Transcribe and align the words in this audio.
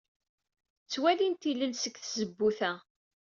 Ttwalint 0.83 1.43
ilel 1.51 1.73
seg 1.77 1.95
tzewwut-a. 1.97 2.71